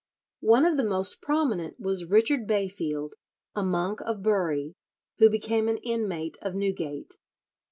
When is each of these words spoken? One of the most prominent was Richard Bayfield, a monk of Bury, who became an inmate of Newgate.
One 0.41 0.65
of 0.65 0.77
the 0.77 0.83
most 0.83 1.21
prominent 1.21 1.79
was 1.79 2.05
Richard 2.09 2.47
Bayfield, 2.47 3.13
a 3.53 3.61
monk 3.61 3.99
of 4.03 4.23
Bury, 4.23 4.73
who 5.19 5.29
became 5.29 5.67
an 5.67 5.77
inmate 5.77 6.39
of 6.41 6.55
Newgate. 6.55 7.19